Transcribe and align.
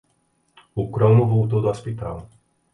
O 0.81 0.89
cromo 0.93 1.27
voltou 1.27 1.61
do 1.61 1.69
hospital. 1.69 2.17